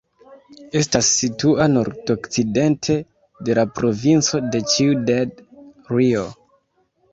Estas 0.79 1.09
situa 1.17 1.67
nordokcidente 1.73 2.97
de 3.51 3.59
la 3.61 3.67
provinco 3.77 4.43
de 4.57 4.65
Ciudad 4.75 5.47
Real. 5.95 6.35